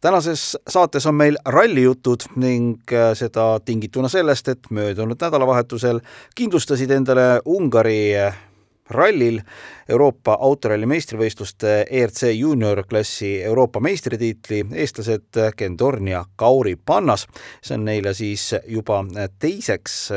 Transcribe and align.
Tänases 0.00 0.56
saates 0.68 1.06
on 1.06 1.14
meil 1.14 1.36
rallijutud 1.46 2.28
ning 2.36 2.78
äh, 2.92 3.12
seda 3.18 3.60
tingituna 3.64 4.08
sellest, 4.08 4.48
et 4.48 4.70
möödunud 4.70 5.18
nädalavahetusel 5.20 6.00
kindlustasid 6.34 6.90
endale 6.90 7.40
Ungari 7.44 8.16
äh, 8.16 8.36
rallil 8.90 9.40
Euroopa 9.88 10.36
autoralli 10.40 10.86
meistrivõistluste 10.86 11.86
ERC 11.90 12.28
juunior 12.36 12.82
klassi 12.88 13.38
Euroopa 13.42 13.80
meistritiitli 13.80 14.60
eestlased 14.82 15.38
Ken 15.56 15.76
Torn 15.76 16.08
ja 16.08 16.24
Kauri 16.36 16.76
Pannas. 16.76 17.26
see 17.62 17.74
on 17.74 17.84
neile 17.84 18.14
siis 18.14 18.54
juba 18.66 19.04
teiseks 19.38 20.10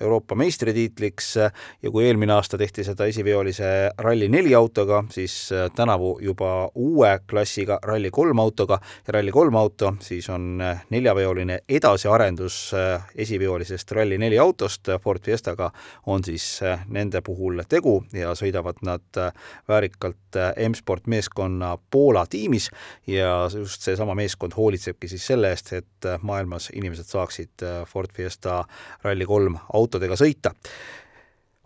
Euroopa 0.00 0.34
meistritiitliks 0.34 1.36
ja 1.82 1.90
kui 1.90 2.06
eelmine 2.06 2.32
aasta 2.32 2.58
tehti 2.58 2.84
seda 2.84 3.06
esiveolise 3.06 3.90
Rally4 4.00 4.54
autoga, 4.56 5.04
siis 5.10 5.50
tänavu 5.76 6.18
juba 6.22 6.70
uue 6.74 7.18
klassiga 7.30 7.78
Rally3 7.84 8.40
autoga 8.40 8.80
ja 9.06 9.12
Rally3 9.12 9.56
auto 9.56 9.94
siis 10.00 10.28
on 10.28 10.62
neljaveoline 10.90 11.58
edasiarendus 11.68 12.72
esiveolisest 13.14 13.92
Rally4 13.92 14.40
autost, 14.40 14.88
Ford 15.02 15.20
Fiestaga 15.24 15.70
on 16.06 16.24
siis 16.24 16.60
nende 16.88 17.20
puhul 17.20 17.62
tegu 17.68 18.04
ja 18.18 18.34
sõidavad 18.38 18.82
nad 18.86 19.22
väärikalt 19.68 20.36
äh, 20.36 20.52
M-sport 20.68 21.06
meeskonna 21.06 21.78
Poola 21.90 22.26
tiimis. 22.26 22.70
Ja 23.06 23.48
just 23.54 23.82
seesama 23.82 24.14
meeskond 24.14 24.56
hoolitsebki 24.56 25.08
siis 25.08 25.26
selle 25.26 25.52
eest, 25.54 25.72
et 25.72 26.06
äh, 26.06 26.20
maailmas 26.22 26.70
inimesed 26.74 27.08
saaksid 27.08 27.64
äh, 27.66 27.82
Ford 27.86 28.12
Fiesta 28.14 28.62
Rally3 29.04 29.58
autodega 29.72 30.18
sõita 30.18 30.54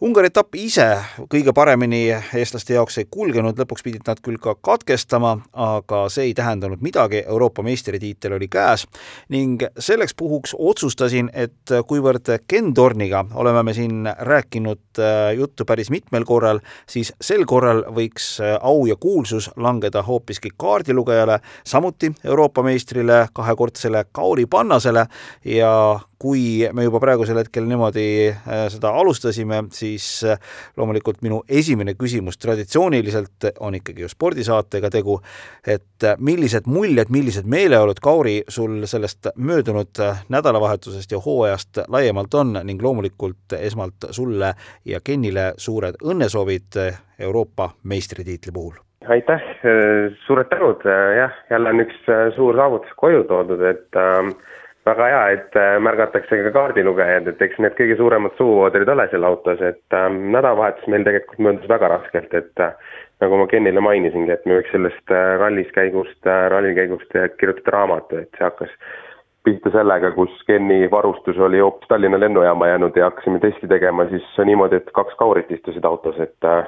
Ungari 0.03 0.33
etapp 0.33 0.57
ise 0.59 0.85
kõige 1.31 1.53
paremini 1.55 2.09
eestlaste 2.11 2.75
jaoks 2.75 2.97
ei 2.99 3.05
kulgenud, 3.07 3.55
lõpuks 3.55 3.85
pidid 3.87 4.09
nad 4.09 4.19
küll 4.19 4.41
ka 4.43 4.57
katkestama, 4.59 5.37
aga 5.55 6.01
see 6.11 6.25
ei 6.27 6.33
tähendanud 6.35 6.83
midagi, 6.83 7.21
Euroopa 7.23 7.63
meistritiitel 7.63 8.35
oli 8.35 8.49
käes 8.51 8.83
ning 9.31 9.63
selleks 9.79 10.17
puhuks 10.19 10.57
otsustasin, 10.59 11.31
et 11.31 11.71
kuivõrd 11.87 12.33
Ken 12.51 12.75
Torniga 12.75 13.23
oleme 13.39 13.63
me 13.63 13.77
siin 13.79 14.11
rääkinud 14.19 14.99
äh, 14.99 15.37
juttu 15.39 15.69
päris 15.71 15.93
mitmel 15.95 16.27
korral, 16.27 16.59
siis 16.91 17.15
sel 17.23 17.47
korral 17.47 17.85
võiks 17.95 18.33
äh, 18.43 18.57
au 18.59 18.83
ja 18.91 18.99
kuulsus 18.99 19.53
langeda 19.55 20.03
hoopiski 20.03 20.51
kaardilugejale, 20.59 21.39
samuti 21.63 22.11
Euroopa 22.25 22.67
meistrile, 22.67 23.29
kahekordsele 23.39 24.09
Kauri 24.11 24.51
Pannasele 24.51 25.07
ja 25.47 25.77
kui 26.23 26.69
me 26.75 26.85
juba 26.87 27.01
praegusel 27.03 27.41
hetkel 27.41 27.67
niimoodi 27.67 28.07
äh, 28.31 28.67
seda 28.71 28.93
alustasime, 29.01 29.65
siis 29.75 30.07
äh, 30.29 30.39
loomulikult 30.79 31.19
minu 31.27 31.41
esimene 31.51 31.97
küsimus 31.99 32.39
traditsiooniliselt 32.43 33.49
on 33.61 33.75
ikkagi 33.79 34.05
ju 34.05 34.11
spordisaatega 34.13 34.91
tegu, 34.95 35.19
et 35.67 36.07
äh, 36.07 36.15
millised 36.23 36.71
muljed, 36.71 37.11
millised 37.11 37.49
meeleolud, 37.51 37.99
Kauri, 38.03 38.37
sul 38.49 38.85
sellest 38.91 39.33
möödunud 39.37 39.99
nädalavahetusest 40.33 41.13
ja 41.13 41.21
hooajast 41.23 41.83
laiemalt 41.89 42.35
on 42.39 42.55
ning 42.63 42.83
loomulikult 42.83 43.59
esmalt 43.59 44.11
sulle 44.11 44.55
ja 44.87 45.03
Kennile 45.05 45.53
suured 45.57 45.99
õnnesoovid 46.03 46.79
Euroopa 47.19 47.73
meistritiitli 47.83 48.55
puhul? 48.55 48.79
Aitäh, 49.11 49.43
suured 50.27 50.47
tänud, 50.47 50.85
jah, 51.19 51.35
jälle 51.51 51.71
on 51.75 51.83
üks 51.83 52.05
suur 52.37 52.55
saavutus 52.55 52.93
koju 53.03 53.25
toodud, 53.27 53.63
et 53.67 53.99
äh, 53.99 54.31
väga 54.87 55.09
hea, 55.11 55.23
et 55.37 55.59
äh, 55.59 55.77
märgatakse 55.83 56.39
ka 56.47 56.55
kaardilugejad, 56.57 57.29
et 57.31 57.43
eks 57.47 57.61
need 57.63 57.77
kõige 57.79 57.97
suuremad 58.01 58.35
suuvoodrid 58.39 58.89
ole 58.91 59.07
seal 59.13 59.27
autos, 59.29 59.63
et 59.63 59.97
äh, 59.97 60.09
nädalavahetus 60.11 60.89
meil 60.91 61.07
tegelikult 61.07 61.45
möödus 61.47 61.71
väga 61.71 61.93
raskelt, 61.95 62.35
et 62.35 62.65
äh, 62.65 62.75
nagu 63.23 63.39
ma 63.39 63.47
Kennile 63.51 63.85
mainisingi, 63.85 64.35
et 64.35 64.45
me 64.47 64.59
võiks 64.59 64.75
sellest 64.75 65.15
äh, 65.15 65.37
rallis 65.43 65.71
käigust 65.77 66.27
äh,, 66.27 66.49
rallikäigust 66.51 67.15
kirjutada 67.39 67.77
raamatu, 67.77 68.25
et 68.25 68.35
see 68.39 68.47
hakkas 68.47 68.75
pihta 69.45 69.71
sellega, 69.75 70.13
kus 70.17 70.35
Kenni 70.47 70.91
varustus 70.91 71.39
oli 71.39 71.63
hoopis 71.63 71.89
Tallinna 71.91 72.21
lennujaama 72.21 72.69
jäänud 72.69 72.97
ja 72.97 73.11
hakkasime 73.11 73.39
testi 73.43 73.69
tegema 73.69 74.07
siis 74.11 74.27
niimoodi, 74.45 74.83
et 74.83 74.91
kaks 74.95 75.15
kaurit 75.19 75.51
istusid 75.51 75.85
autos, 75.87 76.19
et 76.23 76.47
äh, 76.47 76.67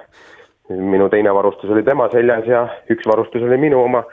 minu 0.69 1.09
teine 1.13 1.35
varustus 1.35 1.71
oli 1.71 1.83
tema 1.85 2.09
seljas 2.13 2.47
ja 2.49 2.67
üks 2.91 3.07
varustus 3.09 3.43
oli 3.43 3.59
minu 3.61 3.83
oma 3.85 4.05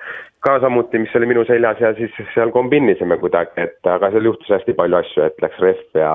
ka 0.41 0.57
samuti, 0.59 0.99
mis 0.99 1.15
oli 1.15 1.29
minu 1.29 1.45
seljas 1.45 1.79
ja 1.79 1.93
siis 1.95 2.15
seal 2.33 2.51
kombinnisime 2.51 3.17
kuidagi, 3.21 3.67
et 3.67 3.87
aga 3.87 4.09
seal 4.11 4.25
juhtus 4.25 4.49
hästi 4.49 4.73
palju 4.77 4.97
asju, 4.99 5.27
et 5.27 5.43
läks 5.43 5.61
rehv 5.63 6.01
ja 6.01 6.13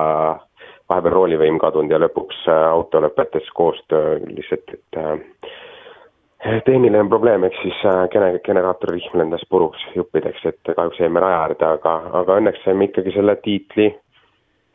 vahepeal 0.89 1.13
roolivõim 1.13 1.59
kadunud 1.59 1.91
ja 1.91 1.99
lõpuks 2.01 2.43
äh, 2.51 2.65
auto 2.71 3.01
lõpetas 3.03 3.47
koostöö 3.55 4.17
lihtsalt, 4.27 4.75
et 4.75 4.99
äh, 4.99 6.61
tehniline 6.67 7.07
probleem, 7.09 7.47
ehk 7.47 7.55
siis 7.61 7.79
äh, 7.87 8.03
gene-, 8.13 8.39
generaatori 8.45 8.97
rihm 8.97 9.23
lendas 9.23 9.43
puruks 9.49 9.83
juppideks, 9.95 10.45
et 10.51 10.73
kahjuks 10.75 10.99
jäime 11.01 11.23
raja 11.23 11.41
äärde, 11.47 11.71
aga, 11.79 11.95
aga 12.21 12.39
õnneks 12.41 12.63
saime 12.65 12.91
ikkagi 12.91 13.15
selle 13.15 13.35
tiitli, 13.43 13.89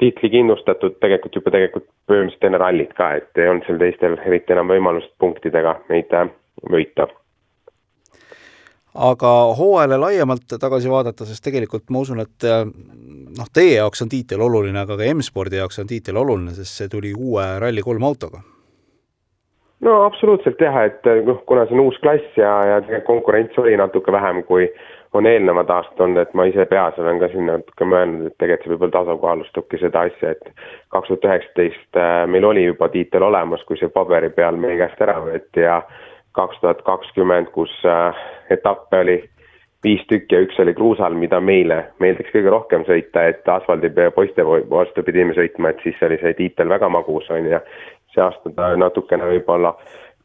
tiitli 0.03 0.31
kindlustatud 0.35 0.99
tegelikult 1.03 1.39
juba 1.39 1.55
tegelikult 1.55 1.89
põhimõtteliselt 2.11 2.47
enne 2.49 2.63
rallit 2.63 2.95
ka, 2.99 3.15
et 3.21 3.39
ei 3.41 3.51
olnud 3.51 3.67
seal 3.69 3.81
teistel 3.83 4.19
eriti 4.27 4.55
enam 4.55 4.71
võimalust 4.73 5.15
punktidega 5.23 5.79
neid 5.93 6.15
võita 6.71 7.09
aga 8.95 9.29
hooajale 9.57 9.97
laiemalt 9.97 10.57
tagasi 10.61 10.91
vaadata, 10.91 11.25
sest 11.25 11.45
tegelikult 11.45 11.89
ma 11.91 12.03
usun, 12.05 12.21
et 12.21 12.45
äh, 12.45 12.65
noh, 13.39 13.53
teie 13.55 13.79
jaoks 13.79 14.05
on 14.05 14.11
tiitel 14.13 14.43
oluline, 14.45 14.79
aga 14.83 14.99
ka 15.01 15.13
M-spordi 15.15 15.61
jaoks 15.61 15.81
on 15.81 15.89
tiitel 15.89 16.19
oluline, 16.21 16.53
sest 16.57 16.83
see 16.83 16.91
tuli 16.93 17.15
uue 17.17 17.47
Rally3 17.63 18.09
autoga. 18.09 18.43
no 19.81 20.03
absoluutselt 20.05 20.61
jah, 20.61 20.83
et 20.85 21.09
noh, 21.27 21.41
kuna 21.49 21.65
see 21.67 21.79
on 21.79 21.87
uus 21.87 21.97
klass 22.05 22.37
ja, 22.37 22.53
ja 22.69 23.01
konkurents 23.07 23.59
oli 23.59 23.77
natuke 23.81 24.13
vähem, 24.13 24.43
kui 24.45 24.69
on 25.13 25.27
eelnevad 25.27 25.71
aastad 25.71 26.01
olnud, 26.01 26.23
et 26.23 26.35
ma 26.35 26.47
ise 26.49 26.65
peas 26.71 26.99
olen 26.99 27.19
ka 27.21 27.29
siin 27.33 27.47
natuke 27.51 27.89
mõelnud, 27.89 28.31
et 28.31 28.37
tegelikult 28.41 28.65
see 28.65 28.73
võib-olla 28.75 28.95
tasakaalustabki 28.97 29.81
seda 29.83 30.07
asja, 30.09 30.33
et 30.33 30.65
kaks 30.95 31.11
tuhat 31.11 31.29
üheksateist 31.29 32.01
äh, 32.01 32.15
meil 32.33 32.47
oli 32.49 32.65
juba 32.65 32.89
tiitel 32.93 33.27
olemas, 33.29 33.65
kui 33.69 33.81
see 33.81 33.93
paberi 33.93 34.33
peal 34.33 34.57
meie 34.61 34.79
käest 34.81 35.05
ära 35.05 35.19
võeti 35.25 35.67
ja 35.67 35.83
kaks 36.37 36.61
tuhat 36.63 36.83
kakskümmend, 36.87 37.53
kus 37.53 37.75
äh, 37.85 38.25
etappe 38.57 39.05
oli 39.05 39.19
viis 39.85 40.05
tükki 40.09 40.37
ja 40.37 40.43
üks 40.47 40.61
oli 40.63 40.75
kruusal, 40.79 41.15
mida 41.19 41.41
meile 41.43 41.79
meeldiks 42.01 42.31
kõige 42.33 42.53
rohkem 42.55 42.87
sõita, 42.87 43.27
et 43.29 43.49
asfaldi 43.49 43.91
poiste 44.15 44.47
vastu 44.47 45.03
pidime 45.03 45.35
sõitma, 45.37 45.73
et 45.73 45.83
siis 45.83 45.99
oli 46.07 46.21
see 46.23 46.37
tiitel 46.39 46.71
väga 46.71 46.89
magus, 46.89 47.29
on 47.31 47.51
ju. 47.51 47.61
see 48.13 48.21
aasta 48.23 48.51
ta 48.57 48.75
natukene 48.77 49.25
võib-olla 49.25 49.73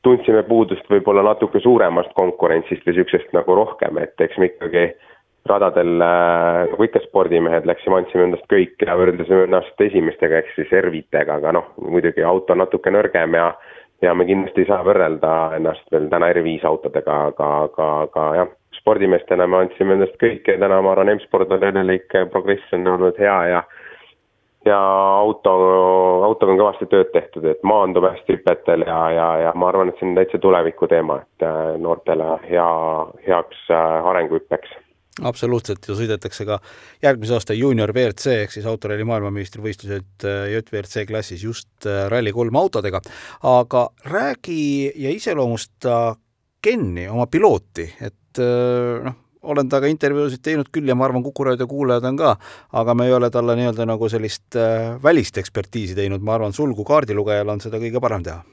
tundsime 0.08 0.44
puudust 0.48 0.88
võib-olla 0.92 1.26
natuke 1.28 1.60
suuremast 1.60 2.14
konkurentsist 2.16 2.86
või 2.86 2.96
niisugusest 2.96 3.34
nagu 3.36 3.56
rohkem, 3.60 4.00
et 4.00 4.24
eks 4.24 4.40
me 4.40 4.52
ikkagi 4.54 4.86
radadel 5.48 6.04
äh, 6.04 6.62
nagu 6.72 6.86
ikka 6.88 7.02
spordimehed 7.06 7.68
läksime, 7.68 8.02
andsime 8.02 8.28
endast 8.28 8.48
kõik 8.52 8.84
ja 8.84 8.96
võrdlesime 9.00 9.48
ennast 9.48 9.84
esimestega 9.84 10.42
ehk 10.42 10.54
siis 10.56 10.72
R5-tega, 10.80 11.40
aga 11.42 11.56
noh, 11.60 11.74
muidugi 11.84 12.24
auto 12.24 12.56
natuke 12.56 12.94
nõrgem 12.94 13.36
ja 13.40 13.52
ja 14.06 14.14
me 14.14 14.28
kindlasti 14.30 14.62
ei 14.62 14.70
saa 14.70 14.84
võrrelda 14.86 15.32
ennast 15.58 15.88
veel 15.92 16.06
täna 16.12 16.30
R5 16.30 16.68
autodega, 16.70 17.16
aga, 17.32 17.48
aga, 17.66 17.88
aga 18.06 18.26
jah, 18.38 18.52
spordimeestena 18.78 19.48
me 19.50 19.64
andsime 19.64 19.96
endast 19.98 20.20
kõike 20.22 20.54
ja 20.54 20.62
täna 20.62 20.78
ma 20.86 20.94
arvan, 20.94 21.16
M-sport 21.16 21.52
on 21.56 21.66
enelik, 21.66 22.14
progress 22.32 22.76
on 22.78 22.86
olnud 22.94 23.18
hea 23.18 23.40
ja 23.56 23.64
ja 24.68 24.80
auto, 25.22 25.54
autoga 26.28 26.54
on 26.54 26.60
kõvasti 26.62 26.88
tööd 26.92 27.12
tehtud, 27.14 27.46
et 27.50 27.64
maandume 27.68 28.12
hästi 28.16 28.38
hüpetel 28.38 28.86
ja, 28.88 29.00
ja, 29.14 29.28
ja 29.46 29.54
ma 29.56 29.72
arvan, 29.72 29.92
et 29.92 30.00
see 30.00 30.10
on 30.10 30.18
täitsa 30.18 30.42
tuleviku 30.44 30.90
teema, 30.92 31.22
et 31.24 31.48
äh, 31.48 31.78
noortele 31.82 32.36
hea, 32.48 32.68
heaks 33.28 33.64
äh, 33.72 34.12
arenguhüppeks 34.12 34.76
absoluutselt 35.26 35.82
ja 35.90 35.96
sõidetakse 35.98 36.46
ka 36.46 36.60
järgmise 37.02 37.34
aasta 37.34 37.56
juunior 37.58 37.90
WRC 37.90 38.36
ehk 38.44 38.52
siis 38.54 38.68
autoralli 38.70 39.08
maailmameistrivõistlused 39.10 40.28
äh, 40.30 40.44
JWRC 40.54 41.08
klassis 41.10 41.46
just 41.48 41.90
äh, 41.90 42.06
Rally3 42.14 42.62
autodega. 42.62 43.02
aga 43.42 43.88
räägi 44.06 44.92
ja 44.96 45.14
iseloomusta 45.14 46.16
Kenni, 46.62 47.06
oma 47.08 47.28
pilooti, 47.30 47.86
et 48.02 48.40
noh, 49.06 49.14
olen 49.44 49.70
temaga 49.70 49.92
intervjuusid 49.92 50.44
teinud 50.44 50.72
küll 50.74 50.90
ja 50.90 50.96
ma 50.96 51.08
arvan, 51.08 51.24
Kuku 51.24 51.48
raadio 51.48 51.68
kuulajad 51.68 52.06
on 52.10 52.20
ka, 52.20 52.36
aga 52.74 52.98
me 52.98 53.08
ei 53.08 53.16
ole 53.16 53.30
talle 53.34 53.56
nii-öelda 53.60 53.88
nagu 53.90 54.10
sellist 54.10 54.58
välist 55.04 55.38
ekspertiisi 55.38 55.96
teinud, 55.98 56.24
ma 56.24 56.38
arvan, 56.38 56.54
sul 56.54 56.76
kui 56.76 56.88
kaardilugejal 56.88 57.56
on 57.56 57.64
seda 57.64 57.82
kõige 57.82 58.04
parem 58.04 58.26
teha. 58.26 58.44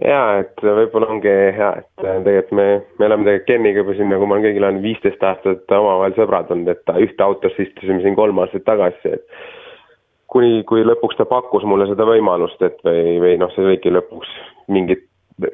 Jaa, 0.00 0.40
et 0.40 0.62
võib-olla 0.64 1.10
ongi 1.12 1.28
hea, 1.28 1.70
et 1.82 2.04
äh, 2.06 2.20
tegelikult 2.24 2.54
me, 2.56 2.66
me 2.96 3.06
oleme 3.10 3.26
tegelikult 3.26 3.48
Keniga 3.50 3.82
juba 3.82 3.96
siin, 3.98 4.08
nagu 4.08 4.28
ma 4.28 4.38
olen 4.38 4.46
kõigile 4.46 4.68
öelnud, 4.70 4.84
viisteist 4.86 5.24
aastat 5.28 5.74
omavahel 5.76 6.14
sõbrad 6.16 6.52
olnud, 6.54 6.70
et 6.72 6.92
ühte 7.04 7.24
autosse 7.26 7.66
istusime 7.66 8.00
siin 8.00 8.16
kolm 8.16 8.40
aastat 8.40 8.64
tagasi, 8.64 9.12
et 9.18 9.26
kuni, 10.32 10.62
kui 10.70 10.86
lõpuks 10.88 11.18
ta 11.18 11.26
pakkus 11.28 11.66
mulle 11.68 11.90
seda 11.90 12.06
võimalust, 12.08 12.62
et 12.64 12.80
või, 12.86 13.18
või 13.20 13.36
noh, 13.42 13.52
see 13.52 13.66
oligi 13.66 13.92
lõpuks 13.92 14.32
mingit, 14.72 15.04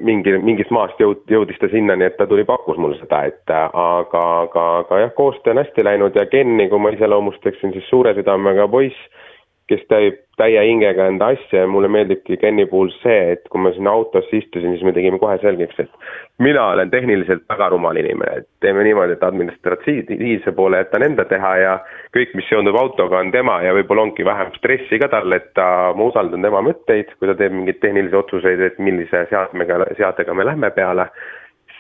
mingi, 0.01 0.35
mingist 0.43 0.73
maast 0.75 1.01
jõud-, 1.01 1.25
jõudis 1.31 1.59
ta 1.61 1.71
sinnani, 1.73 2.07
et 2.09 2.17
ta 2.19 2.27
tuli, 2.27 2.45
pakkus 2.49 2.79
mulle 2.81 2.99
seda, 3.01 3.23
et 3.31 3.55
aga, 3.57 4.23
aga, 4.47 4.65
aga 4.83 5.01
jah, 5.05 5.15
koostöö 5.17 5.55
on 5.55 5.63
hästi 5.63 5.85
läinud 5.85 6.19
ja 6.19 6.27
Kenni, 6.31 6.69
kui 6.71 6.83
ma 6.83 6.93
iseloomustaksin, 6.95 7.75
siis 7.75 7.89
suure 7.91 8.15
südamega 8.17 8.69
poiss, 8.69 9.23
kes 9.71 9.83
teeb 9.91 10.21
täie 10.39 10.61
hingega 10.69 11.07
enda 11.11 11.31
asja 11.33 11.63
ja 11.63 11.69
mulle 11.71 11.89
meeldibki 11.91 12.37
Kenni 12.39 12.67
puhul 12.71 12.91
see, 13.01 13.33
et 13.35 13.47
kui 13.51 13.63
ma 13.65 13.73
sinna 13.75 13.95
autosse 13.97 14.37
istusin, 14.37 14.75
siis 14.75 14.85
me 14.87 14.93
tegime 14.95 15.19
kohe 15.19 15.39
selgeks, 15.43 15.79
et 15.81 16.11
mina 16.45 16.67
olen 16.75 16.91
tehniliselt 16.93 17.47
väga 17.49 17.71
rumal 17.73 17.97
inimene, 17.99 18.43
et 18.43 18.49
teeme 18.63 18.85
niimoodi, 18.87 19.17
et 19.17 19.25
administratiivse 19.27 20.53
poole 20.59 20.83
jätan 20.83 21.07
enda 21.09 21.25
teha 21.31 21.55
ja 21.63 21.73
kõik, 22.17 22.37
mis 22.39 22.47
seondub 22.51 22.77
autoga, 22.79 23.23
on 23.25 23.33
tema 23.35 23.59
ja 23.65 23.73
võib-olla 23.79 24.07
ongi 24.11 24.29
vähem 24.29 24.53
stressi 24.59 25.01
ka 25.03 25.09
tal, 25.15 25.33
et 25.35 25.49
ta, 25.57 25.67
ma 25.97 26.11
usaldan 26.13 26.45
tema 26.45 26.63
mõtteid, 26.69 27.17
kui 27.17 27.33
ta 27.33 27.39
teeb 27.41 27.57
mingeid 27.57 27.81
tehnilisi 27.83 28.21
otsuseid, 28.21 28.63
et 28.69 28.79
millise 28.79 29.25
seadmega, 29.33 29.83
seadega 29.97 30.37
me 30.37 30.47
lähme 30.47 30.71
peale 30.77 31.09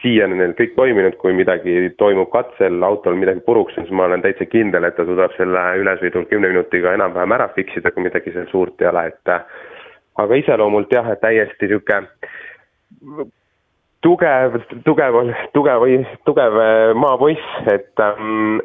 siiani 0.02 0.38
neil 0.38 0.52
kõik 0.58 0.74
toiminud, 0.76 1.16
kui 1.20 1.34
midagi 1.36 1.90
toimub 2.00 2.30
katsel, 2.32 2.82
autol 2.86 3.16
midagi 3.18 3.42
puruks, 3.46 3.74
siis 3.78 3.90
ma 3.90 4.08
olen 4.08 4.24
täitsa 4.24 4.48
kindel, 4.50 4.84
et 4.88 4.96
ta 4.98 5.06
suudab 5.08 5.34
selle 5.38 5.62
ülesõidul 5.82 6.28
kümne 6.30 6.52
minutiga 6.52 6.94
enam-vähem 6.96 7.36
ära 7.38 7.48
fix 7.56 7.78
ida, 7.80 7.92
kui 7.94 8.06
midagi 8.06 8.34
seal 8.34 8.50
suurt 8.52 8.82
ei 8.82 8.90
ole, 8.92 9.06
et 9.12 9.34
aga 10.22 10.42
iseloomult 10.42 10.92
jah, 10.92 11.10
et 11.12 11.22
täiesti 11.24 11.68
niisugune 11.68 13.26
tugev, 14.06 14.60
tugev, 14.84 15.16
tugev, 15.52 15.84
tugev 16.28 16.56
maapoiss, 17.00 17.46
et, 17.72 18.02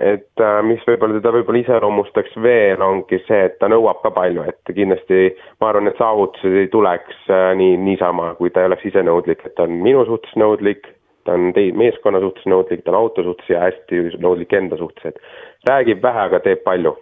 et 0.06 0.44
mis 0.68 0.83
võib-olla 0.88 1.18
teda 1.18 1.33
võib-olla 1.33 1.63
iseloomustaks 1.63 2.38
veel, 2.44 2.83
ongi 2.86 3.22
see, 3.25 3.39
et 3.48 3.57
ta 3.62 3.69
nõuab 3.72 4.04
ka 4.04 4.13
palju, 4.13 4.45
et 4.51 4.74
kindlasti 4.75 5.31
ma 5.62 5.72
arvan, 5.72 5.89
et 5.89 5.98
saavutused 6.01 6.57
ei 6.62 6.69
tuleks 6.74 7.30
nii, 7.57 7.78
niisama, 7.88 8.33
kui 8.38 8.54
ta 8.54 8.62
ei 8.62 8.69
oleks 8.69 8.89
ise 8.92 9.06
nõudlik, 9.07 9.42
et 9.45 9.56
ta 9.57 9.66
on 9.66 9.80
minu 9.81 10.06
suhtes 10.10 10.36
nõudlik, 10.38 10.92
ta 11.25 11.38
on 11.38 11.51
tei-, 11.56 11.73
meeskonna 11.77 12.21
suhtes 12.23 12.47
nõudlik, 12.50 12.83
ta 12.83 12.94
on 12.94 13.00
auto 13.03 13.25
suhtes 13.25 13.50
ja 13.50 13.63
hästi 13.65 14.03
nõudlik 14.21 14.53
enda 14.57 14.79
suhtes, 14.79 15.12
et 15.12 15.69
räägib 15.69 16.03
vähe, 16.03 16.27
aga 16.29 16.39
teeb 16.45 16.63
palju. 16.68 16.95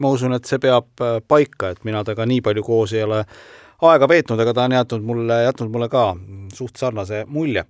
ma 0.00 0.12
usun, 0.14 0.32
et 0.36 0.48
see 0.48 0.60
peab 0.62 1.04
äh, 1.04 1.18
paika, 1.28 1.72
et 1.72 1.84
mina 1.84 2.04
temaga 2.04 2.26
nii 2.28 2.40
palju 2.44 2.64
koos 2.64 2.94
ei 2.96 3.04
ole 3.04 3.24
aega 3.82 4.08
veetnud, 4.08 4.40
aga 4.40 4.54
ta 4.54 4.64
on 4.64 4.78
jätnud 4.78 5.04
mulle, 5.04 5.42
jätnud 5.48 5.72
mulle 5.74 5.88
ka 5.92 6.06
suht 6.54 6.78
sarnase 6.80 7.24
mulje 7.28 7.66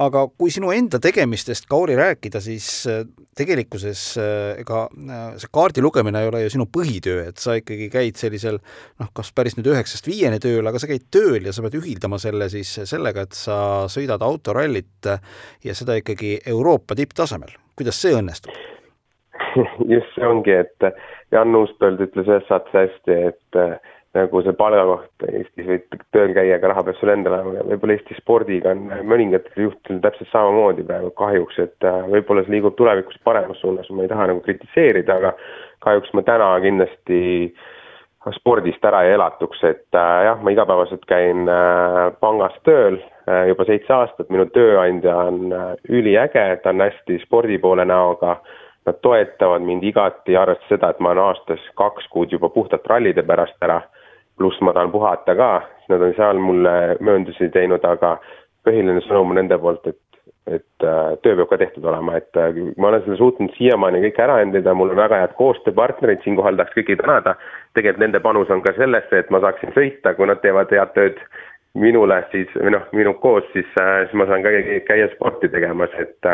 aga 0.00 0.24
kui 0.38 0.52
sinu 0.52 0.70
enda 0.72 1.00
tegemistest, 1.02 1.66
Kauri, 1.70 1.96
rääkida, 1.98 2.40
siis 2.40 2.68
äh, 2.88 3.02
tegelikkuses 3.36 4.04
äh, 4.20 4.60
ega 4.62 4.86
äh, 4.88 5.22
see 5.40 5.52
kaardi 5.52 5.84
lugemine 5.84 6.22
ei 6.22 6.30
ole 6.30 6.42
ju 6.44 6.54
sinu 6.54 6.66
põhitöö, 6.72 7.26
et 7.28 7.42
sa 7.42 7.56
ikkagi 7.58 7.90
käid 7.92 8.20
sellisel 8.20 8.58
noh, 8.62 9.12
kas 9.14 9.32
päris 9.36 9.58
nüüd 9.58 9.68
üheksast 9.74 10.08
viieni 10.08 10.40
tööl, 10.42 10.64
aga 10.68 10.80
sa 10.80 10.88
käid 10.90 11.08
tööl 11.12 11.44
ja 11.44 11.52
sa 11.52 11.64
pead 11.66 11.76
ühildama 11.82 12.20
selle 12.22 12.48
siis 12.52 12.72
sellega, 12.88 13.26
et 13.26 13.36
sa 13.36 13.56
sõidad 13.92 14.24
autorallit 14.24 15.12
ja 15.64 15.76
seda 15.76 15.98
ikkagi 16.00 16.38
Euroopa 16.46 16.96
tipptasemel. 16.98 17.52
kuidas 17.76 18.00
see 18.00 18.16
õnnestub? 18.16 18.56
just 19.92 20.12
see 20.16 20.24
ongi, 20.24 20.56
et 20.64 20.92
Jan 21.32 21.56
Uuspõld 21.56 22.00
ütles 22.04 22.28
ühes 22.28 22.48
saates 22.48 22.72
hästi, 22.76 23.18
et 23.32 23.60
nagu 24.16 24.42
see 24.44 24.54
palgakoht 24.56 25.24
Eestis 25.28 25.68
võid 25.68 25.98
tööl 26.12 26.34
käia, 26.36 26.58
aga 26.58 26.72
raha 26.72 26.84
peab 26.86 26.98
sul 26.98 27.12
endal 27.14 27.38
olema. 27.38 27.54
Ja 27.58 27.66
võib-olla 27.70 27.96
Eesti 27.96 28.16
spordiga 28.18 28.74
on 28.74 28.88
mõningatel 29.08 29.66
juhtudel 29.66 30.02
täpselt 30.04 30.32
samamoodi 30.32 30.84
praegu 30.88 31.12
kahjuks, 31.16 31.60
et 31.64 31.88
äh, 31.88 32.00
võib-olla 32.12 32.44
see 32.44 32.56
liigub 32.56 32.76
tulevikus 32.76 33.20
paremas 33.24 33.60
suunas, 33.64 33.88
ma 33.90 34.04
ei 34.04 34.12
taha 34.12 34.28
nagu 34.32 34.42
kritiseerida, 34.44 35.16
aga 35.16 35.32
kahjuks 35.86 36.12
ma 36.16 36.24
täna 36.28 36.50
kindlasti 36.64 37.20
spordist 38.36 38.84
ära 38.86 39.00
ei 39.06 39.16
elatuks, 39.16 39.64
et 39.66 39.98
äh, 39.98 40.18
jah, 40.28 40.42
ma 40.44 40.52
igapäevaselt 40.52 41.08
käin 41.10 41.48
äh, 41.48 42.10
pangas 42.20 42.54
tööl 42.68 43.00
äh, 43.00 43.46
juba 43.48 43.66
seitse 43.66 43.96
aastat, 43.96 44.28
minu 44.30 44.44
tööandja 44.52 45.16
on 45.30 45.56
äh, 45.56 45.72
üliäge, 45.88 46.44
ta 46.62 46.76
on 46.76 46.84
hästi 46.84 47.22
spordi 47.24 47.58
poole 47.64 47.88
näoga. 47.88 48.36
Äh,, 48.36 48.58
Nad 48.82 48.98
toetavad 49.02 49.62
mind 49.62 49.84
igati, 49.86 50.34
arvestades 50.36 50.72
seda, 50.72 50.88
et 50.90 50.98
ma 50.98 51.12
olen 51.12 51.28
aastas 51.28 51.62
kaks 51.78 52.08
kuud 52.10 52.32
juba 52.34 52.48
puhtalt 52.50 52.86
rallide 52.90 53.22
pärast 53.22 53.62
ära 53.62 53.78
pluss 54.38 54.60
ma 54.60 54.72
tahan 54.72 54.92
puhata 54.92 55.34
ka, 55.36 55.50
siis 55.76 55.92
nad 55.92 56.02
on 56.02 56.14
seal 56.16 56.40
mulle 56.40 56.96
mööndusi 57.00 57.50
teinud, 57.54 57.84
aga 57.84 58.16
põhiline 58.66 59.02
sõnum 59.06 59.34
nende 59.36 59.58
poolt, 59.60 59.86
et, 59.90 59.98
et 60.50 60.86
äh, 60.86 61.12
töö 61.24 61.36
peab 61.38 61.50
ka 61.52 61.58
tehtud 61.60 61.86
olema, 61.88 62.16
et 62.20 62.40
äh, 62.40 62.58
ma 62.76 62.90
olen 62.90 63.04
selle 63.04 63.18
suutnud 63.20 63.54
siiamaani 63.58 64.02
kõik 64.06 64.20
ära 64.24 64.40
endida, 64.44 64.74
mul 64.78 64.94
on 64.94 65.00
väga 65.02 65.22
head 65.22 65.36
koostööpartnerid, 65.38 66.22
siinkohal 66.24 66.58
tahaks 66.58 66.76
kõiki 66.78 66.98
tänada. 67.02 67.36
tegelikult 67.74 68.04
nende 68.06 68.20
panus 68.24 68.50
on 68.50 68.62
ka 68.64 68.74
sellesse, 68.78 69.18
et 69.18 69.30
ma 69.30 69.40
saaksin 69.44 69.74
sõita, 69.76 70.14
kui 70.16 70.30
nad 70.30 70.42
teevad 70.42 70.72
head 70.72 70.94
tööd 70.96 71.22
minule, 71.74 72.20
siis 72.30 72.50
või 72.58 72.74
noh, 72.76 72.84
minuga 72.92 73.18
koos, 73.20 73.48
siis, 73.52 73.68
äh, 73.80 74.04
siis 74.06 74.18
ma 74.20 74.28
saan 74.28 74.44
ka 74.44 74.54
käia 74.88 75.08
sporti 75.16 75.48
tegemas, 75.52 75.94
et 75.98 76.32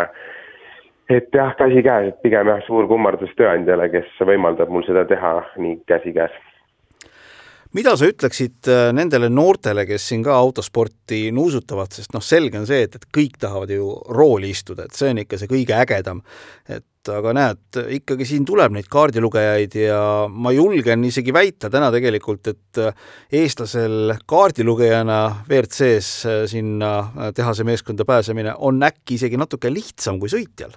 et 1.08 1.32
jah, 1.32 1.54
käsikäes, 1.56 2.10
et 2.10 2.22
pigem 2.22 2.50
jah, 2.52 2.60
suur 2.66 2.84
kummardus 2.88 3.32
tööandjale, 3.36 3.88
kes 3.88 4.10
võimaldab 4.28 4.68
mul 4.68 4.84
seda 4.84 5.06
teha 5.08 5.38
nii 5.56 5.78
käsikäes 5.88 6.34
mida 7.76 7.94
sa 7.98 8.08
ütleksid 8.08 8.68
äh, 8.70 8.88
nendele 8.96 9.30
noortele, 9.32 9.84
kes 9.88 10.08
siin 10.10 10.22
ka 10.26 10.36
autosporti 10.38 11.28
nuusutavad, 11.34 11.92
sest 11.94 12.14
noh, 12.16 12.24
selge 12.24 12.60
on 12.60 12.68
see, 12.68 12.84
et, 12.86 12.94
et 12.98 13.08
kõik 13.14 13.38
tahavad 13.40 13.72
ju 13.72 13.90
rooli 14.14 14.52
istuda, 14.54 14.88
et 14.88 14.96
see 14.96 15.12
on 15.12 15.22
ikka 15.24 15.40
see 15.40 15.50
kõige 15.50 15.76
ägedam. 15.76 16.22
et 16.68 16.84
aga 17.08 17.32
näed, 17.32 17.78
ikkagi 17.96 18.26
siin 18.28 18.44
tuleb 18.44 18.74
neid 18.74 18.88
kaardilugejaid 18.92 19.76
ja 19.80 20.00
ma 20.28 20.52
julgen 20.52 21.06
isegi 21.08 21.32
väita 21.32 21.70
täna 21.72 21.88
tegelikult, 21.94 22.50
et 22.52 22.82
äh, 22.82 23.06
eestlasel 23.42 24.16
kaardilugejana 24.28 25.20
WRC-s 25.48 26.26
äh, 26.28 26.42
sinna 26.50 27.32
tehase 27.36 27.64
meeskonda 27.68 28.04
pääsemine 28.08 28.58
on 28.58 28.82
äkki 28.84 29.16
isegi 29.16 29.40
natuke 29.40 29.72
lihtsam 29.72 30.20
kui 30.20 30.32
sõitjal 30.32 30.76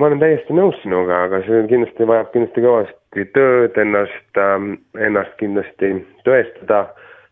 ma 0.00 0.08
olen 0.08 0.22
täiesti 0.22 0.56
nõus 0.56 0.78
sinuga, 0.80 1.26
aga 1.26 1.42
see 1.44 1.60
kindlasti 1.68 2.06
vajab 2.08 2.32
kindlasti 2.32 2.64
kõvasti 2.64 3.26
tööd, 3.36 3.76
ennast 3.82 4.40
ähm,, 4.40 4.72
ennast 4.96 5.34
kindlasti 5.40 5.92
tõestada, 6.24 6.86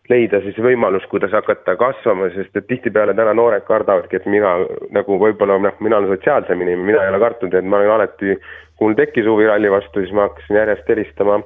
leida 0.09 0.41
siis 0.45 0.57
võimalus, 0.61 1.05
kuidas 1.09 1.33
hakata 1.33 1.75
kasvama, 1.79 2.29
sest 2.33 2.57
et 2.57 2.67
tihtipeale 2.69 3.15
täna 3.17 3.33
noored 3.37 3.65
kardavadki, 3.67 4.19
et 4.19 4.27
mina 4.29 4.55
nagu 4.95 5.17
võib-olla 5.21 5.57
noh, 5.61 5.77
mina 5.85 5.97
olen 5.97 6.13
sotsiaalsem 6.13 6.61
inimene, 6.61 6.91
mina 6.91 7.05
ei 7.05 7.13
ole 7.13 7.21
kartnud, 7.25 7.57
et 7.57 7.65
ma 7.65 7.81
olen 7.81 7.95
alati, 7.97 8.37
kui 8.77 8.89
mul 8.89 8.97
tekkis 8.97 9.29
huvi 9.29 9.49
ralli 9.49 9.71
vastu, 9.73 10.03
siis 10.03 10.13
ma 10.13 10.27
hakkasin 10.29 10.61
järjest 10.61 10.93
helistama 10.93 11.41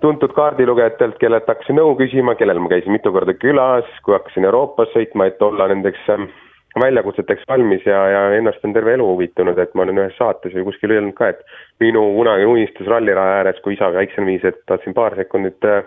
tuntud 0.00 0.32
kaardilugejatelt, 0.36 1.18
kellelt 1.20 1.48
hakkasin 1.48 1.76
nõu 1.76 1.92
küsima, 1.98 2.36
kellel 2.40 2.60
ma 2.62 2.70
käisin 2.72 2.94
mitu 2.96 3.12
korda 3.12 3.34
külas, 3.36 3.88
kui 4.04 4.16
hakkasin 4.16 4.48
Euroopas 4.48 4.92
sõitma, 4.94 5.28
et 5.28 5.42
olla 5.44 5.68
nendeks 5.68 6.06
ähm, 6.12 6.30
väljakutseteks 6.78 7.42
valmis 7.48 7.86
ja, 7.86 8.00
ja 8.08 8.20
ennast 8.36 8.64
on 8.64 8.72
terve 8.72 8.94
elu 8.94 9.06
huvitanud, 9.06 9.58
et 9.58 9.72
ma 9.74 9.82
olen 9.82 9.98
ühes 10.04 10.14
saates 10.18 10.54
või 10.54 10.68
kuskil 10.68 10.94
öelnud 10.94 11.16
ka, 11.18 11.32
et 11.32 11.40
minu 11.82 12.02
kunagine 12.14 12.46
unistus 12.46 12.86
ralliraja 12.86 13.40
ääres, 13.40 13.58
kui 13.64 13.74
isa 13.74 13.90
väiksem 13.94 14.28
viis, 14.30 14.44
et 14.46 14.60
tahtsin 14.70 14.94
paar 14.94 15.16
sekundit 15.18 15.66
äh, 15.66 15.82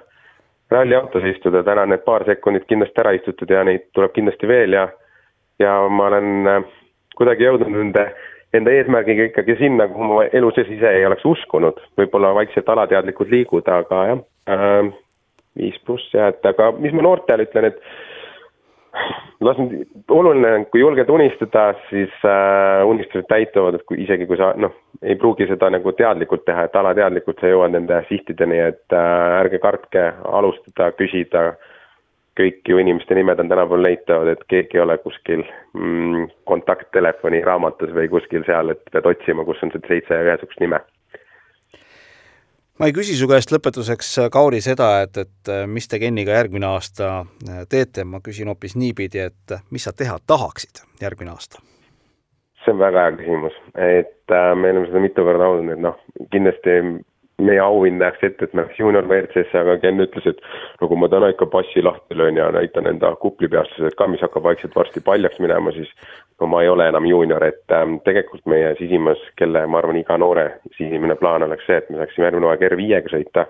ralliautos 0.74 1.24
istuda, 1.30 1.64
täna 1.64 1.86
need 1.88 2.04
paar 2.04 2.26
sekundit 2.28 2.68
kindlasti 2.68 3.04
ära 3.04 3.16
istutud 3.16 3.52
ja 3.52 3.64
neid 3.64 3.88
tuleb 3.96 4.12
kindlasti 4.16 4.50
veel 4.50 4.76
ja 4.76 4.90
ja 5.62 5.74
ma 5.90 6.10
olen 6.10 6.50
äh, 6.50 6.62
kuidagi 7.16 7.48
jõudnud 7.48 7.72
nende 7.72 8.08
enda 8.54 8.74
eesmärgiga 8.74 9.30
ikkagi 9.30 9.56
sinna, 9.58 9.88
kuhu 9.90 10.10
ma 10.10 10.26
elu 10.30 10.52
sees 10.54 10.70
ise 10.76 10.90
ei 11.00 11.06
oleks 11.08 11.26
uskunud, 11.26 11.80
võib-olla 11.98 12.34
vaikselt 12.38 12.68
alateadlikult 12.70 13.32
liigud, 13.34 13.70
aga 13.72 14.02
jah 14.12 14.20
äh,, 14.52 14.92
viis 15.58 15.78
pluss 15.86 16.12
jah, 16.14 16.34
et 16.34 16.46
aga 16.46 16.72
mis 16.78 16.94
ma 16.94 17.06
noortele 17.06 17.48
ütlen, 17.48 17.72
et 17.72 17.80
nüüd, 19.44 19.90
oluline 20.12 20.52
on, 20.58 20.66
kui 20.72 20.82
julged 20.82 21.10
unistada, 21.10 21.74
siis 21.90 22.14
äh, 22.28 22.84
unistused 22.88 23.28
täituvad, 23.30 23.78
et 23.78 23.86
kui 23.90 24.00
isegi, 24.04 24.28
kui 24.30 24.40
sa 24.40 24.52
noh, 24.60 24.74
ei 25.02 25.18
pruugi 25.20 25.48
seda 25.50 25.70
nagu 25.74 25.94
teadlikult 25.98 26.46
teha, 26.48 26.68
et 26.68 26.80
alateadlikult 26.80 27.42
sa 27.42 27.52
jõuad 27.52 27.76
nende 27.76 28.00
sihtideni, 28.10 28.60
et 28.72 28.96
äh, 28.96 29.38
ärge 29.42 29.60
kartke 29.64 30.08
alustada, 30.40 30.92
küsida, 31.00 31.46
kõik 32.40 32.66
ju 32.70 32.80
inimeste 32.82 33.16
nimed 33.18 33.40
on 33.44 33.52
tänapäeval 33.52 33.86
leitavad, 33.86 34.34
et 34.34 34.48
keegi 34.50 34.80
ei 34.80 34.86
ole 34.86 34.98
kuskil 35.04 35.46
mm, 35.78 36.30
kontakttelefoni 36.50 37.44
raamatus 37.46 37.94
või 37.94 38.10
kuskil 38.10 38.46
seal, 38.48 38.74
et 38.74 38.84
pead 38.92 39.10
otsima, 39.12 39.46
kus 39.46 39.62
on 39.66 39.74
see 39.76 39.88
seitse 39.90 40.24
ühesugust 40.26 40.64
nime 40.64 40.82
ma 42.80 42.90
ei 42.90 42.96
küsi 42.96 43.18
su 43.18 43.28
käest 43.30 43.54
lõpetuseks, 43.54 44.16
Kauri, 44.34 44.62
seda, 44.66 44.90
et, 45.06 45.18
et 45.18 45.54
mis 45.70 45.88
te 45.88 46.00
Kenniga 46.02 46.38
järgmine 46.40 46.70
aasta 46.72 47.12
äh, 47.22 47.64
teete, 47.70 48.06
ma 48.08 48.22
küsin 48.24 48.50
hoopis 48.52 48.78
niipidi, 48.80 49.28
et 49.30 49.58
mis 49.72 49.86
sa 49.86 49.94
teha 49.94 50.18
tahaksid 50.28 50.84
järgmine 51.02 51.36
aasta? 51.36 51.62
see 52.64 52.72
on 52.72 52.80
väga 52.80 53.02
hea 53.04 53.16
küsimus, 53.18 53.56
et 53.76 54.32
äh, 54.32 54.54
me 54.56 54.70
oleme 54.72 54.88
seda 54.88 55.02
mitu 55.04 55.26
korda 55.28 55.50
olnud, 55.52 55.74
et 55.76 55.82
noh, 55.84 55.98
kindlasti 56.32 56.78
meie 57.46 57.60
auhind 57.64 58.00
nähakse 58.02 58.30
ette, 58.30 58.48
et 58.48 58.56
läheks 58.58 58.80
juunior 58.80 59.08
WRC-sse, 59.08 59.60
aga 59.60 59.78
Ken 59.82 60.02
ütles, 60.04 60.28
et 60.30 60.42
no 60.82 60.90
kui 60.90 61.00
ma 61.00 61.10
täna 61.12 61.30
ikka 61.34 61.48
passi 61.54 61.84
lahti 61.84 62.18
löön 62.18 62.40
ja 62.40 62.50
näitan 62.56 62.88
enda 62.90 63.14
kuplipeastused 63.22 63.98
ka, 64.00 64.08
mis 64.08 64.24
hakkab 64.26 64.48
vaikselt 64.48 64.76
varsti 64.76 65.04
paljaks 65.06 65.40
minema, 65.44 65.74
siis 65.76 65.92
no 66.42 66.50
ma 66.52 66.64
ei 66.64 66.72
ole 66.72 66.88
enam 66.92 67.06
juunior, 67.10 67.44
et 67.44 67.76
ähm, 67.76 68.00
tegelikult 68.08 68.46
meie 68.50 68.74
sisimas, 68.80 69.22
kelle 69.40 69.66
ma 69.68 69.82
arvan, 69.82 70.00
iga 70.00 70.18
noore 70.18 70.50
sisimine 70.78 71.16
plaan 71.20 71.48
oleks 71.48 71.68
see, 71.68 71.80
et 71.82 71.90
me 71.90 72.02
saaksime 72.02 72.30
järgmine 72.30 72.50
hooaeg 72.50 72.68
R5-ga 72.72 73.16
sõita 73.18 73.48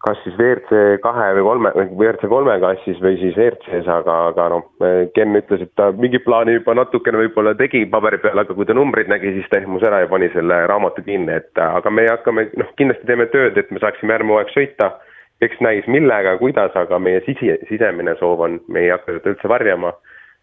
kas 0.00 0.20
siis 0.24 0.36
WRC 0.38 1.00
kahe 1.04 1.26
või 1.36 1.42
kolme, 1.44 1.70
WRC 1.84 2.28
kolme 2.32 2.54
klassis 2.62 3.00
või 3.04 3.18
siis 3.20 3.36
WRC-s, 3.36 3.88
aga, 3.92 4.14
aga 4.30 4.46
noh, 4.54 4.68
Ken 5.16 5.36
ütles, 5.36 5.66
et 5.66 5.72
ta 5.76 5.90
mingi 5.92 6.22
plaani 6.24 6.54
juba 6.56 6.74
natukene 6.78 7.20
võib-olla 7.20 7.52
tegi 7.58 7.82
paberi 7.92 8.20
peal, 8.22 8.40
aga 8.40 8.56
kui 8.56 8.68
ta 8.68 8.76
numbreid 8.76 9.10
nägi, 9.12 9.34
siis 9.36 9.50
ta 9.52 9.60
ehmus 9.60 9.84
ära 9.84 10.00
ja 10.00 10.08
pani 10.08 10.30
selle 10.32 10.62
raamatu 10.70 11.04
kinni, 11.04 11.36
et 11.36 11.60
aga 11.64 11.92
me 11.92 12.06
hakkame, 12.08 12.46
noh, 12.60 12.70
kindlasti 12.80 13.08
teeme 13.10 13.28
tööd, 13.34 13.60
et 13.60 13.72
me 13.74 13.82
saaksime 13.82 14.16
järgmine 14.16 14.38
hooaeg 14.38 14.54
sõita. 14.56 14.92
eks 15.40 15.56
näis 15.64 15.86
millega, 15.88 16.34
kuidas, 16.36 16.74
aga 16.76 16.98
meie 17.00 17.22
sisi, 17.24 17.48
sisemine 17.68 18.12
soov 18.18 18.42
on, 18.44 18.58
me 18.68 18.82
ei 18.82 18.90
hakka 18.92 19.14
seda 19.14 19.30
üldse 19.32 19.48
varjama, 19.48 19.94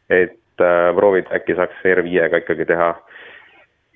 et 0.10 0.62
äh, 0.62 0.90
proovida, 0.98 1.30
äkki 1.38 1.54
saaks 1.54 1.84
R5-ga 1.86 2.42
ikkagi 2.42 2.66
teha 2.66 2.88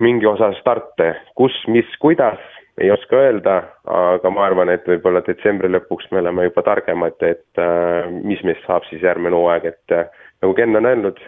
mingi 0.01 0.29
osa 0.29 0.51
starte, 0.59 1.15
kus, 1.37 1.57
mis, 1.73 1.89
kuidas 2.01 2.37
ei 2.79 2.91
oska 2.91 3.17
öelda, 3.17 3.57
aga 3.85 4.31
ma 4.31 4.45
arvan, 4.45 4.71
et 4.71 4.87
võib-olla 4.87 5.21
detsembri 5.25 5.69
lõpuks 5.71 6.07
me 6.11 6.21
oleme 6.21 6.47
juba 6.47 6.63
targemad, 6.65 7.17
et 7.25 7.61
äh, 7.61 8.07
mis 8.23 8.41
meist 8.47 8.63
saab 8.67 8.87
siis 8.87 9.03
järgmine 9.03 9.35
hooaeg, 9.35 9.67
et 9.73 9.95
äh, 9.95 10.09
nagu 10.41 10.55
Ken 10.57 10.79
on 10.79 10.87
öelnud, 10.87 11.19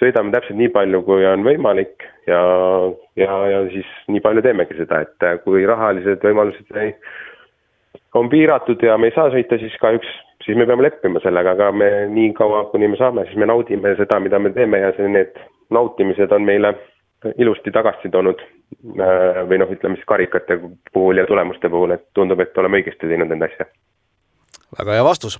sõidame 0.00 0.34
täpselt 0.34 0.58
nii 0.60 0.72
palju, 0.74 1.02
kui 1.06 1.26
on 1.26 1.46
võimalik 1.46 2.04
ja, 2.28 2.42
ja, 3.18 3.38
ja 3.54 3.62
siis 3.72 3.88
nii 4.12 4.22
palju 4.24 4.44
teemegi 4.44 4.76
seda, 4.78 5.02
et 5.06 5.28
äh, 5.28 5.38
kui 5.46 5.64
rahalised 5.68 6.24
võimalused 6.26 6.82
ei, 6.82 6.92
on 8.18 8.28
piiratud 8.32 8.82
ja 8.84 8.98
me 9.00 9.08
ei 9.08 9.16
saa 9.16 9.32
sõita, 9.32 9.58
siis 9.62 9.74
kahjuks, 9.80 10.12
siis 10.44 10.58
me 10.58 10.68
peame 10.68 10.84
leppima 10.86 11.22
sellega, 11.24 11.56
aga 11.56 11.72
me 11.72 11.90
nii 12.12 12.32
kaua, 12.36 12.66
kuni 12.72 12.92
me 12.92 13.00
saame, 13.00 13.24
siis 13.28 13.40
me 13.40 13.48
naudime 13.48 13.96
seda, 13.98 14.20
mida 14.20 14.38
me 14.42 14.52
teeme 14.54 14.82
ja 14.84 14.92
see, 14.98 15.08
need 15.08 15.38
nautimised 15.72 16.32
on 16.36 16.44
meile 16.44 16.74
ilusti 17.38 17.70
tagasi 17.70 18.10
toonud 18.12 18.42
äh, 18.42 19.42
või 19.48 19.60
noh, 19.62 19.70
ütleme 19.70 19.98
siis 19.98 20.08
karikate 20.08 20.58
puhul 20.92 21.22
ja 21.22 21.26
tulemuste 21.28 21.70
puhul, 21.70 21.94
et 21.96 22.08
tundub, 22.16 22.40
et 22.42 22.58
oleme 22.58 22.80
õigesti 22.80 23.08
teinud 23.08 23.30
nende 23.32 23.50
asja. 23.50 23.68
väga 24.78 24.98
hea 24.98 25.06
vastus. 25.06 25.38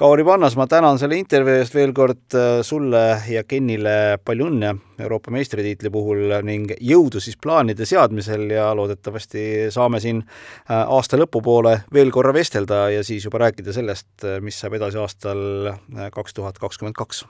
Kauri 0.00 0.24
Pannas, 0.24 0.54
ma 0.56 0.64
tänan 0.64 0.96
selle 0.96 1.18
intervjuu 1.20 1.58
eest 1.60 1.74
veel 1.76 1.90
kord 1.92 2.36
äh, 2.38 2.62
sulle 2.64 3.02
ja 3.28 3.42
Kennile 3.44 4.16
palju 4.24 4.46
õnne 4.48 4.70
Euroopa 5.00 5.32
meistritiitli 5.34 5.92
puhul 5.92 6.32
ning 6.46 6.72
jõudu 6.80 7.20
siis 7.20 7.36
plaanide 7.36 7.84
seadmisel 7.84 8.46
ja 8.54 8.70
loodetavasti 8.76 9.68
saame 9.74 10.00
siin 10.00 10.22
äh, 10.24 10.80
aasta 10.80 11.20
lõpupoole 11.20 11.82
veel 11.92 12.12
korra 12.14 12.32
vestelda 12.32 12.86
ja 12.94 13.04
siis 13.04 13.28
juba 13.28 13.44
rääkida 13.44 13.76
sellest, 13.76 14.24
mis 14.40 14.60
saab 14.62 14.78
edasi 14.80 15.02
aastal 15.02 15.74
kaks 16.16 16.38
tuhat 16.38 16.62
kakskümmend 16.62 16.96
kaks. 16.96 17.26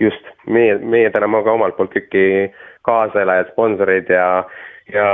just 0.00 0.31
meie, 0.46 0.78
meie 0.78 1.10
täname 1.10 1.42
ka 1.44 1.54
omalt 1.56 1.76
poolt 1.76 1.94
kõiki 1.94 2.26
kaaselajaid, 2.86 3.52
sponsoreid 3.52 4.10
ja, 4.10 4.26
ja 4.92 5.06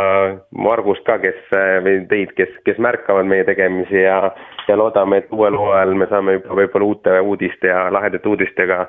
Margust 0.56 1.04
ka, 1.06 1.18
kes 1.22 1.40
või 1.84 2.00
teid, 2.10 2.32
kes, 2.38 2.52
kes 2.64 2.80
märkavad 2.82 3.28
meie 3.28 3.44
tegemisi 3.48 4.02
ja, 4.04 4.32
ja 4.68 4.78
loodame, 4.80 5.22
et 5.22 5.32
uuel 5.32 5.56
hooajal 5.58 5.94
me 5.94 6.08
saame 6.10 6.38
juba 6.38 6.60
võib-olla 6.62 6.92
uute 6.92 7.20
uudiste 7.20 7.72
ja 7.72 7.88
lahedate 7.92 8.28
uudistega 8.28 8.86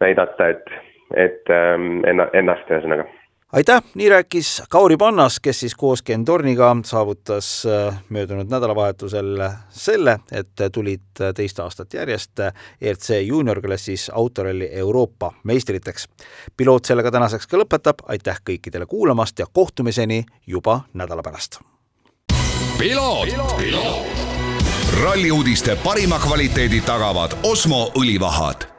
näidata, 0.00 0.52
et, 0.54 0.74
et 1.16 1.54
ähm, 1.54 2.04
ennast 2.32 2.70
ühesõnaga 2.70 3.08
aitäh, 3.52 3.82
nii 3.94 4.08
rääkis 4.08 4.62
Kauri 4.68 4.96
Pannas, 4.96 5.40
kes 5.40 5.60
siis 5.60 5.74
koos 5.74 6.02
Ken 6.02 6.24
Torniga 6.24 6.76
saavutas 6.84 7.66
äh, 7.66 8.02
möödunud 8.08 8.50
nädalavahetusel 8.50 9.42
selle, 9.70 10.18
et 10.32 10.72
tulid 10.72 11.22
teist 11.34 11.58
aastat 11.58 11.94
järjest 11.94 12.40
ERC 12.80 13.22
juuniorklassis 13.22 14.10
autoralli 14.10 14.68
Euroopa 14.72 15.32
meistriteks. 15.44 16.08
piloot 16.56 16.84
sellega 16.84 17.10
tänaseks 17.10 17.46
ka 17.46 17.56
lõpetab, 17.56 18.04
aitäh 18.06 18.40
kõikidele 18.50 18.86
kuulamast 18.86 19.38
ja 19.38 19.46
kohtumiseni 19.52 20.24
juba 20.46 20.80
nädala 20.94 21.22
pärast. 21.22 21.60
ralli 25.02 25.30
uudiste 25.30 25.76
parima 25.76 26.18
kvaliteedi 26.18 26.80
tagavad 26.80 27.38
Osmo 27.42 27.92
õlivahad 27.96 28.77